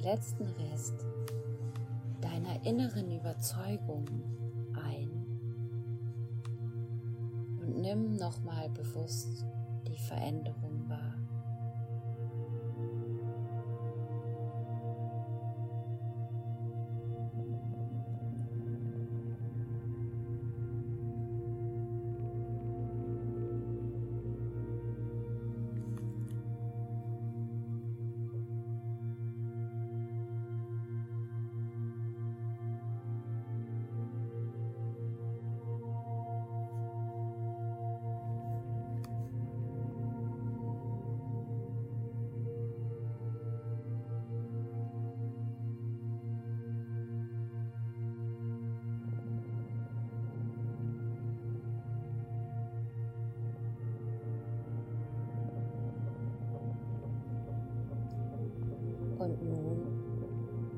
[0.02, 1.06] Letzten Rest
[2.20, 4.06] deiner inneren Überzeugung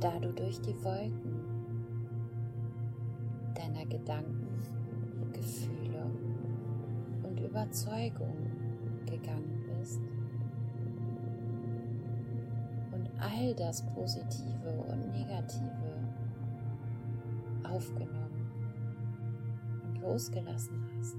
[0.02, 1.44] da du durch die Wolken
[3.54, 4.48] deiner Gedanken,
[5.32, 6.10] Gefühle
[7.22, 8.50] und Überzeugungen
[9.06, 10.00] gegangen bist
[12.90, 15.62] und all das Positive und Negative
[17.62, 18.50] aufgenommen
[19.84, 21.16] und losgelassen hast,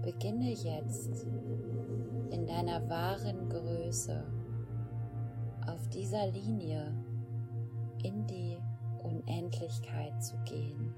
[0.00, 1.26] beginne jetzt
[2.30, 4.24] in deiner wahren Größe
[5.66, 6.90] auf dieser Linie
[10.22, 10.94] zu gehen.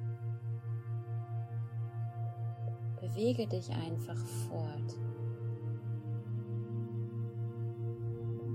[3.01, 4.19] Bewege dich einfach
[4.49, 4.99] fort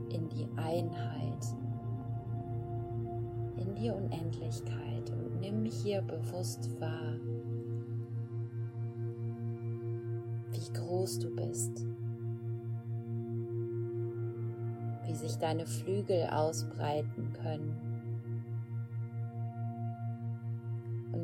[0.09, 1.45] in die Einheit,
[3.57, 7.15] in die Unendlichkeit und nimm hier bewusst wahr,
[10.51, 11.85] wie groß du bist.
[15.05, 17.88] wie sich deine Flügel ausbreiten können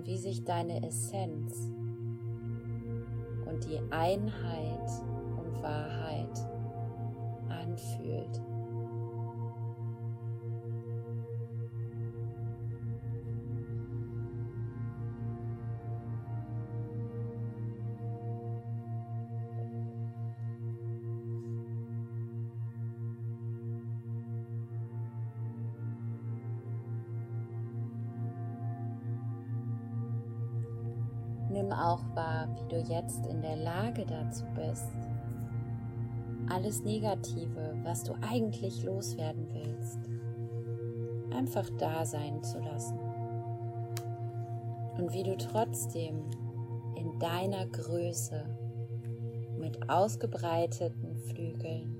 [0.06, 1.70] wie sich deine Essenz
[3.46, 4.90] und die Einheit
[5.38, 6.40] und Wahrheit
[7.50, 8.42] anfühlt.
[32.76, 34.92] Du jetzt in der Lage dazu bist,
[36.50, 40.00] alles Negative, was du eigentlich loswerden willst,
[41.36, 43.00] einfach da sein zu lassen.
[44.98, 46.24] Und wie du trotzdem
[46.96, 48.46] in deiner Größe
[49.58, 51.96] mit ausgebreiteten Flügeln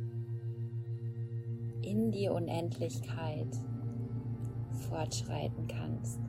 [1.82, 3.48] in die Unendlichkeit
[4.90, 6.20] fortschreiten kannst.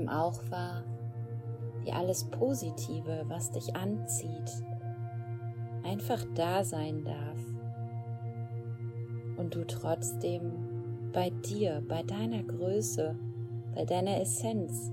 [0.00, 0.82] Nimm auch wahr,
[1.82, 4.64] wie alles Positive, was dich anzieht,
[5.84, 7.38] einfach da sein darf
[9.36, 13.16] und du trotzdem bei dir, bei deiner Größe,
[13.74, 14.90] bei deiner Essenz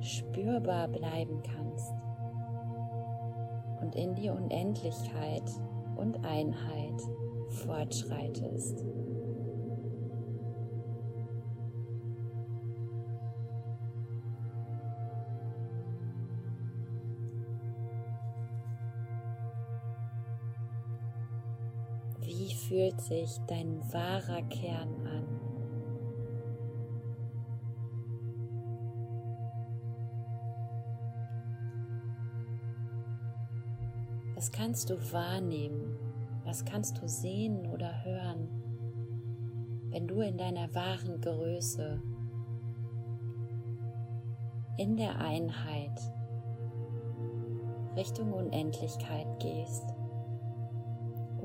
[0.00, 1.92] spürbar bleiben kannst
[3.80, 5.50] und in die Unendlichkeit
[5.96, 7.00] und Einheit
[7.48, 8.84] fortschreitest.
[22.92, 25.26] Fühlt sich dein wahrer Kern an?
[34.34, 35.96] Was kannst du wahrnehmen?
[36.44, 38.48] Was kannst du sehen oder hören,
[39.90, 42.02] wenn du in deiner wahren Größe,
[44.78, 46.00] in der Einheit
[47.94, 49.84] Richtung Unendlichkeit gehst?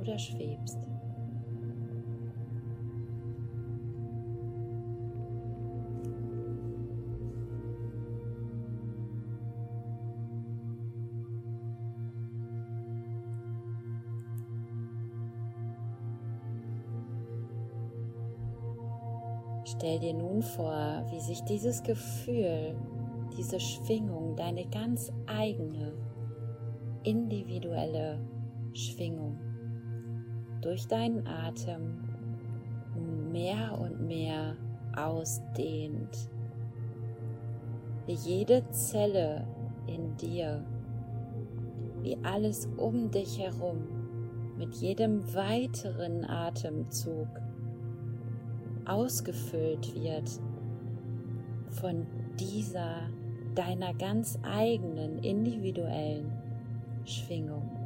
[0.08, 0.78] oder schwebst.
[19.88, 22.76] Stell dir nun vor, wie sich dieses Gefühl,
[23.38, 25.94] diese Schwingung, deine ganz eigene,
[27.04, 28.20] individuelle
[28.74, 29.40] Schwingung
[30.60, 32.04] durch deinen Atem
[33.32, 34.58] mehr und mehr
[34.94, 36.30] ausdehnt.
[38.08, 39.48] Wie jede Zelle
[39.88, 40.66] in dir,
[42.02, 43.88] wie alles um dich herum
[44.58, 47.30] mit jedem weiteren Atemzug
[48.88, 50.30] ausgefüllt wird
[51.72, 52.06] von
[52.40, 53.10] dieser
[53.56, 56.32] deiner ganz eigenen individuellen
[57.06, 57.77] Schwingung.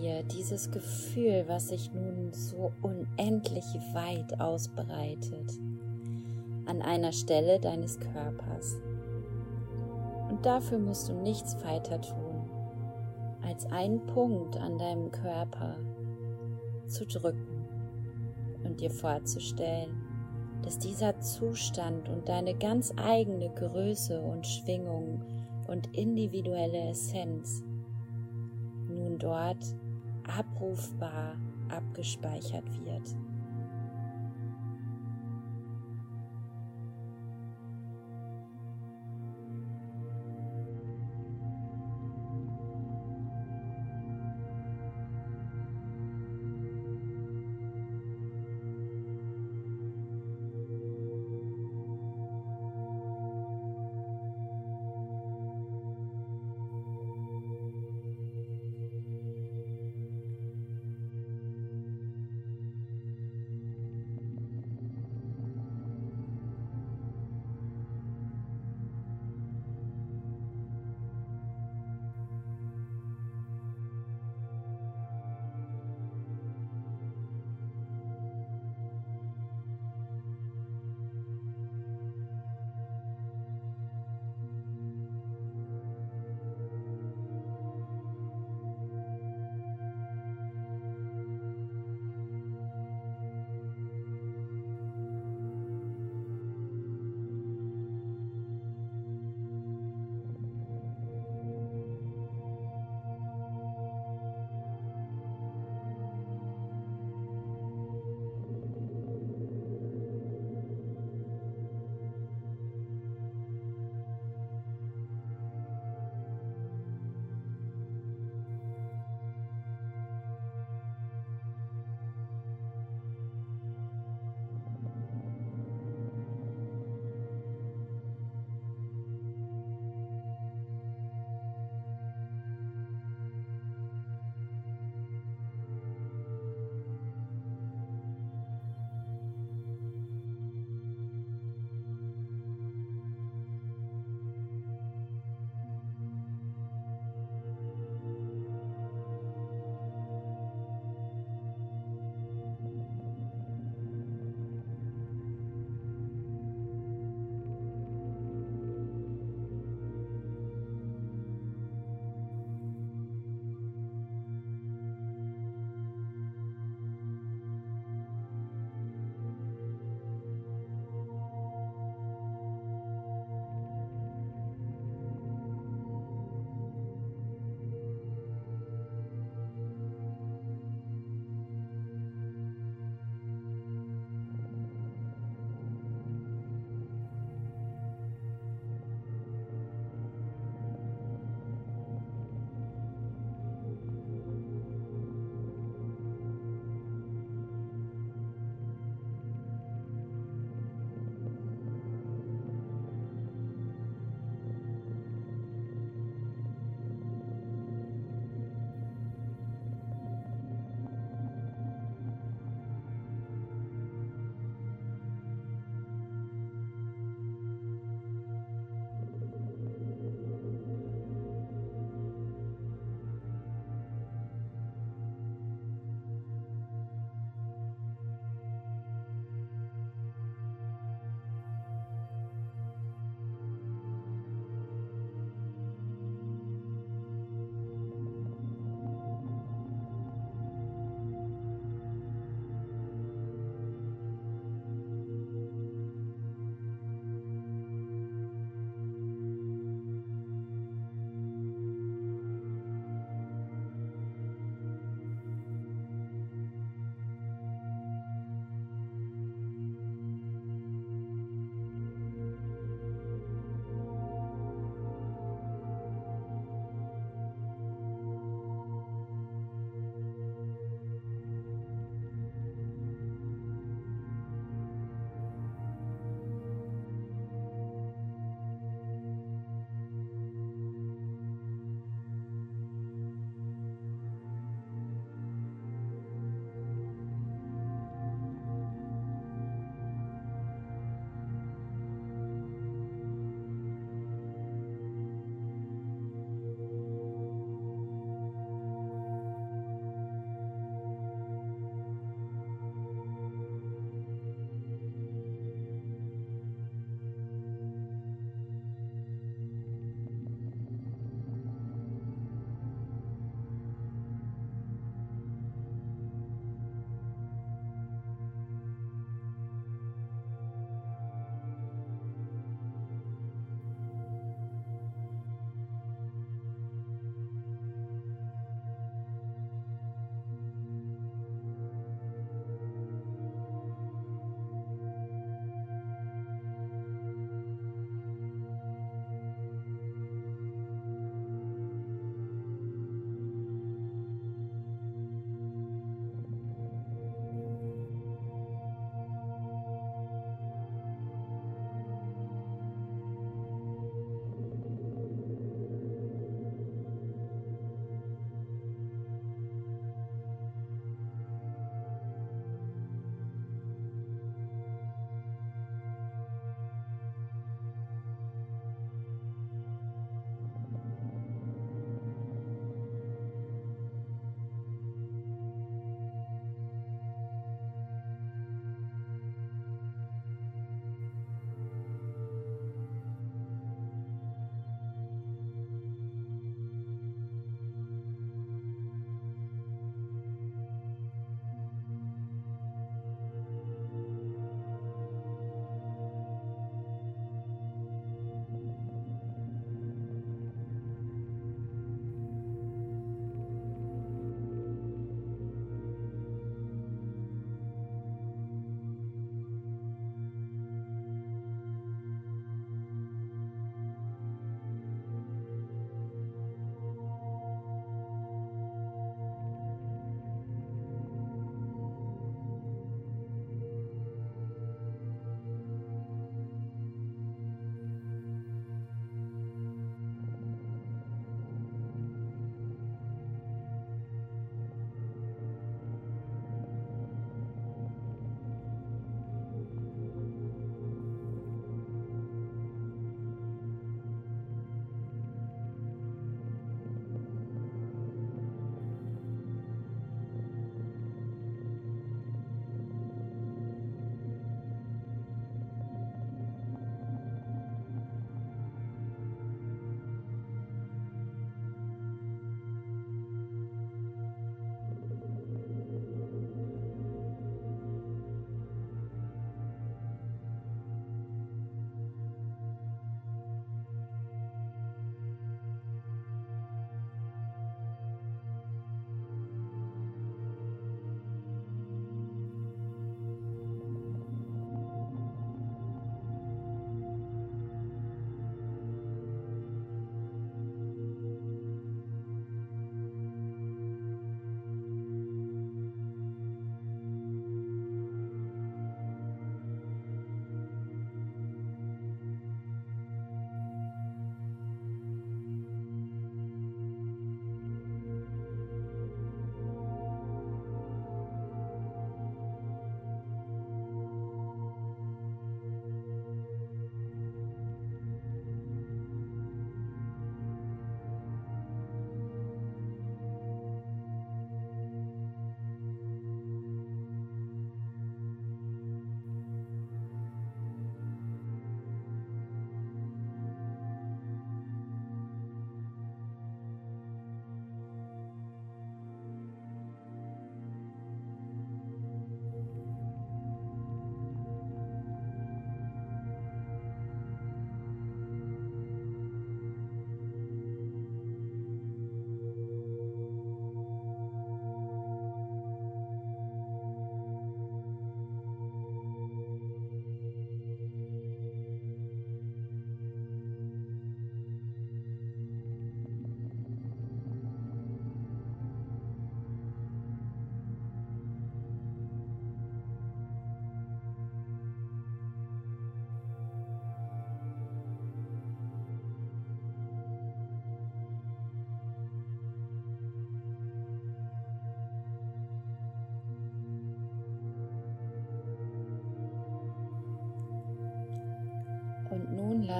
[0.00, 5.58] Dir dieses Gefühl, was sich nun so unendlich weit ausbreitet,
[6.66, 8.78] an einer Stelle deines Körpers.
[10.30, 12.48] Und dafür musst du nichts weiter tun,
[13.42, 15.76] als einen Punkt an deinem Körper
[16.86, 17.66] zu drücken
[18.64, 20.02] und dir vorzustellen,
[20.62, 25.22] dass dieser Zustand und deine ganz eigene Größe und Schwingung
[25.68, 27.62] und individuelle Essenz
[28.88, 29.64] nun dort
[30.28, 31.36] abrufbar
[31.68, 33.16] abgespeichert wird.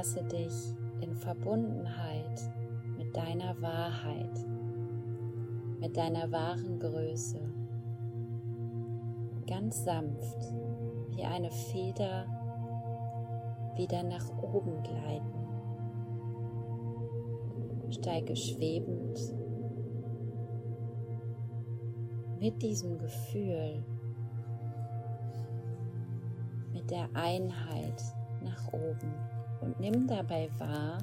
[0.01, 2.41] Lasse dich in Verbundenheit
[2.97, 4.47] mit deiner Wahrheit,
[5.79, 7.39] mit deiner wahren Größe,
[9.47, 10.55] ganz sanft
[11.11, 12.25] wie eine Feder
[13.77, 15.47] wieder nach oben gleiten.
[17.91, 19.21] Steige schwebend
[22.39, 23.85] mit diesem Gefühl,
[26.73, 28.03] mit der Einheit
[28.43, 30.99] nach oben und nimm dabei wahr,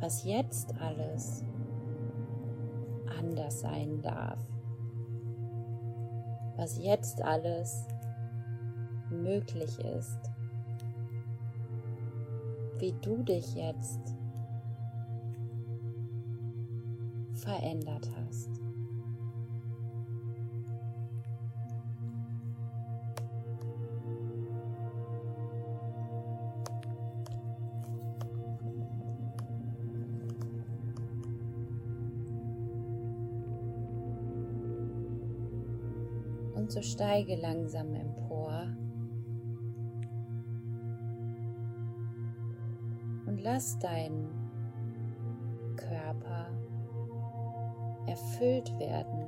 [0.00, 1.44] was jetzt alles
[3.18, 4.38] anders sein darf,
[6.56, 7.86] was jetzt alles
[9.10, 10.18] möglich ist,
[12.78, 14.14] wie du dich jetzt
[17.34, 18.63] verändert hast.
[36.84, 38.66] Steige langsam empor
[43.26, 44.28] und lass deinen
[45.76, 46.46] Körper
[48.06, 49.26] erfüllt werden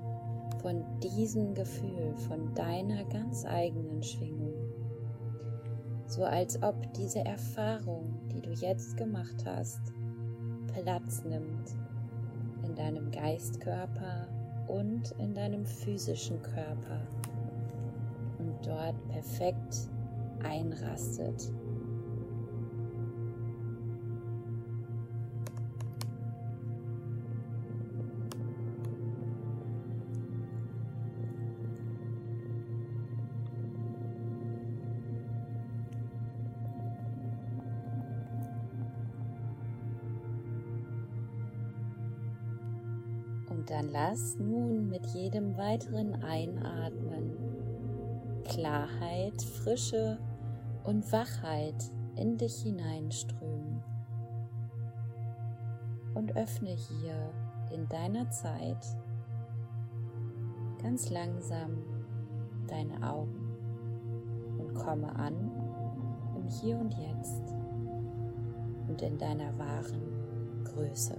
[0.61, 4.54] von diesem Gefühl, von deiner ganz eigenen Schwingung.
[6.07, 9.80] So als ob diese Erfahrung, die du jetzt gemacht hast,
[10.72, 11.74] Platz nimmt
[12.64, 14.28] in deinem Geistkörper
[14.68, 17.00] und in deinem physischen Körper
[18.62, 19.88] dort perfekt
[20.42, 21.52] einrastet.
[43.48, 47.45] Und dann lass nun mit jedem weiteren Einatmen
[48.57, 50.18] Klarheit, Frische
[50.82, 53.82] und Wachheit in dich hineinströmen.
[56.14, 57.34] Und öffne hier
[57.70, 58.96] in deiner Zeit
[60.82, 61.82] ganz langsam
[62.66, 63.52] deine Augen
[64.59, 65.34] und komme an
[66.34, 67.54] im Hier und Jetzt
[68.88, 71.18] und in deiner wahren Größe.